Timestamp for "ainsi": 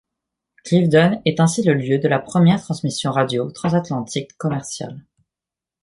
1.39-1.61